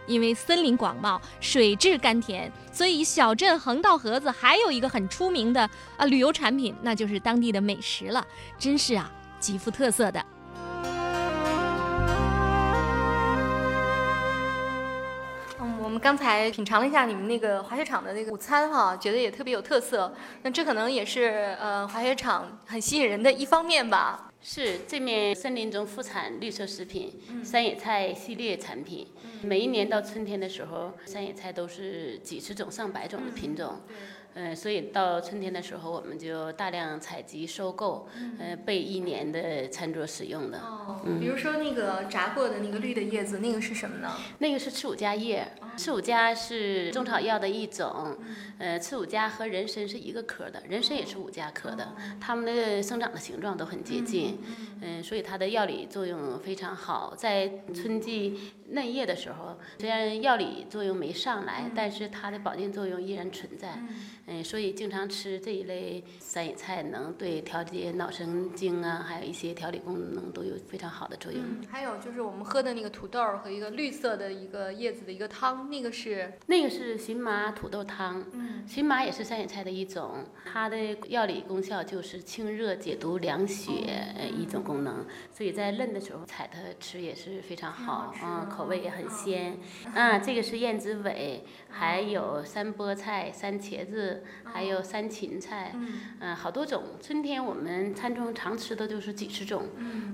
[0.08, 8.26] 因为森林广袤，水质甘甜，所以小镇横道河子还有一个很出名的啊旅游产品，那就是当地的美食了，
[8.58, 10.26] 真是啊极富特色的。
[15.98, 20.14] 们刚才品尝了一下你们那个滑雪场的那个午餐哈，觉得也特别有特色。
[20.44, 24.30] 那这可能也是呃滑雪场很吸引人的一方面吧。
[24.40, 29.08] 是这面森林中副产绿色食品，山野菜系列产品。
[29.42, 33.82] 每一年到春天的时候，山野菜都是几十种、上百种的品种。
[33.90, 33.96] 嗯，
[34.56, 38.08] 所以到春天的时候，我们就大量采集收购，
[38.40, 40.60] 呃，备一年的餐桌使用的。
[40.60, 44.12] 哦，比如说那个炸过的那个绿的叶子，那个是什么呢？
[44.40, 48.18] 那个是刺五加叶，刺五加是中草药的一种。
[48.60, 54.40] 呃，刺五加和人参是一个科的，人参也是五加科的，它们的生长的形状都很接近。
[54.82, 57.14] 嗯，所以它的药理作用非常好。
[57.16, 63.80] 在春季嫩叶的时候，虽然药理作用没上来，但是它的保健作用依然存在。
[64.30, 71.42] 嗯，所以经常吃这一类山野菜，能对调节脑神经啊，还有一些调理功能都有非常好的作用。
[71.70, 78.22] 还有就是我们喝的那个土豆和一个绿色的一个叶子的一个汤，那个是那个是荨麻土豆汤。
[78.34, 83.72] 嗯，荨麻也是山野菜的一种，它的药理功效就是清热解毒、凉血
[84.18, 89.58] 呃一种功能，所以在嫩的时候采它吃也是非常好，嗯，口味也很鲜。
[89.96, 94.17] 啊，这个是燕子尾，还有山菠菜、山茄子。
[94.44, 95.74] 还有山芹菜，
[96.20, 96.84] 嗯，好多种。
[97.02, 99.64] 春天我们餐中常吃的就是几十种，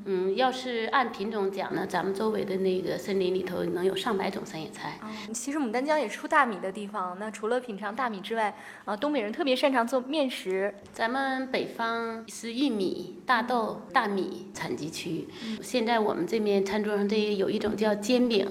[0.05, 4.99] 嗯，要是按品种讲呢，咱们周围的那个森林里头能有上百种山野菜。
[5.33, 10.73] 其实牡丹江也是出大米的地方，那除了品尝大米之外，啊，东北人特别擅长做面食。
[10.91, 15.27] 咱们北方是玉米、大豆、大米产集区，
[15.61, 18.47] 现在我们这面餐桌上这有一种叫煎饼。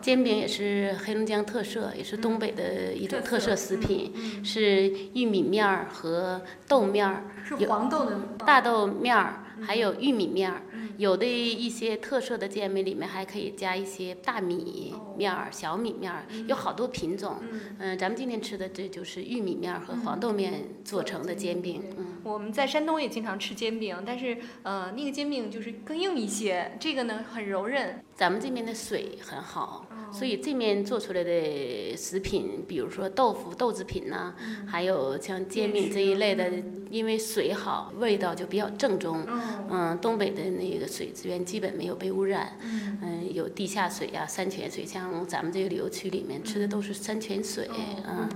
[0.00, 4.12] 煎饼也是黑龙江特色，也是东北的一种特色食品，
[4.44, 10.62] 是玉米面儿和豆面儿，是黄豆的大豆面儿，还有玉米面儿。
[11.00, 17.38] 有的一些特色的煎饼里面还可以加一些大米面儿、小米面儿，有好多品种。
[17.78, 21.82] 嗯，咱们今天吃的这就是玉米面儿和黄豆面做成的煎饼。
[21.96, 28.04] 嗯，我们在山东也经常吃煎饼，但是呃，那个煎饼就是更硬一些，这个呢很柔韧。
[28.14, 29.86] 咱们这边的水很好。
[30.12, 34.34] 所以这面做出来的食品，比如说豆腐、豆制品呐，
[34.66, 36.50] 还有像煎饼这一类的，
[36.90, 39.24] 因为水好，味道就比较正宗。
[39.70, 42.58] 嗯，东北的那个水资源基本没有被污染。
[43.02, 47.68] 嗯，有地下水呀、山泉水，像咱们这个旅游区里面吃的都是山泉水。
[48.06, 48.28] 嗯，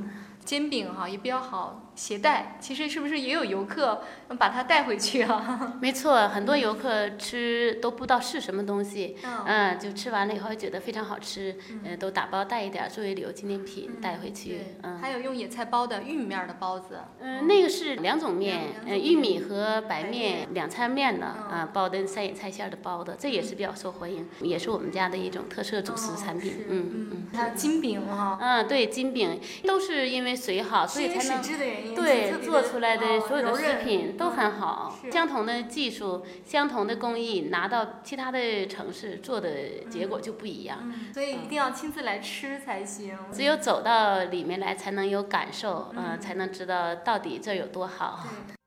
[0.45, 1.93] 煎饼哈也比较好。
[1.95, 4.03] 携带其实是不是也有游客
[4.39, 5.75] 把它带回去啊？
[5.81, 9.17] 没错，很多游客吃都不知道是什么东西，
[9.47, 14.61] 嗯，就吃完了以后觉得非常好吃，嗯，都打包带一点作为旅游纪念品带回去。
[14.83, 26.65] 嗯，还有用野菜包的玉米面的包子，嗯，那个是两种面，嗯，玉米和白面两餐面的啊，包的三野菜馅的包子，这也是比较受欢迎，也是我们家的一种特色主食产品。
[26.69, 31.84] 嗯嗯，还有金饼哈，嗯，对，金饼都是因为水好，所以才能。
[31.95, 34.97] 对，做出来的所有的食品都很好。
[35.11, 40.93] 相同的技术，相同的工艺，拿到其他的城市做的结果就不一样。
[41.13, 43.17] 所以一定要亲自来吃才行。
[43.33, 48.25] 只有走到里面来，才能有感受，嗯，才能知道到底这有多好。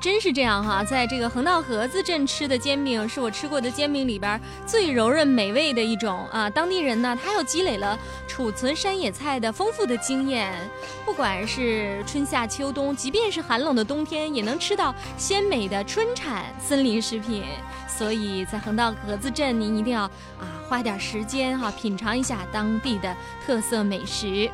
[0.00, 6.48] 真是这样哈，在这个横道河子镇吃的煎饼是我吃过的煎饼里边最柔韧美味的一种啊。
[6.48, 10.52] 当地人呢，他又积累了储存山野菜的丰富的经验，
[11.04, 17.42] 不管是春夏秋冬，即便是寒冷的冬天，也能吃到鲜美的春产森林食品。
[17.88, 24.48] 所以在横道河子镇，您一定要啊花点时间哈，品尝一下当地的特色美食。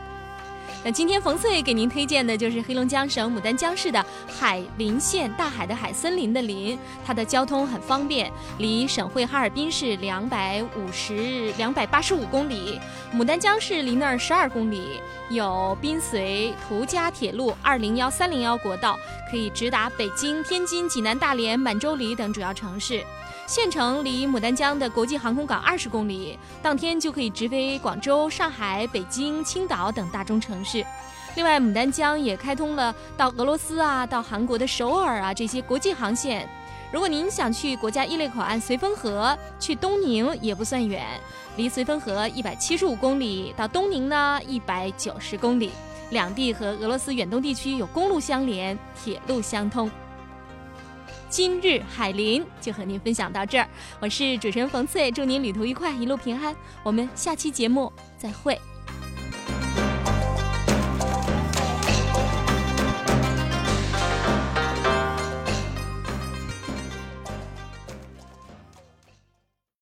[0.85, 12.79] 那今天冯翠给您推荐的就是黑龙江省牡丹江市的海林县，大海的海，森林的林，它的交通很方便，离省会哈尔滨市两百五十两百八十五公里，
[13.15, 18.99] 牡丹江市离那儿十二公里，有滨绥途嘉铁路二零幺三零幺国道，
[19.31, 23.03] 可以直达北京、天津、济南、大连、满洲里等主要城市。
[23.47, 30.85] 县城离牡丹江的国际航空港二十公里，当天就可以直飞广州、上海、北京、青岛等大中城市。
[31.37, 36.49] 另外，牡丹江也开通了到俄罗斯啊、到韩国的首尔啊这些国际航线。
[36.91, 41.05] 如果您想去国家一类口岸绥芬河，去东宁也不算远，
[41.57, 45.71] 离绥芬河一百七十五公里，到东宁呢一百九十公里。
[46.11, 49.91] 两地和俄罗斯远东地区有公路相连，铁路相通。
[51.35, 53.69] 今日海林就和您分享到这儿，
[53.99, 56.55] 我是主持人冯翠，祝您旅途愉快，一路平安。
[56.85, 58.57] 我们下期节目再会。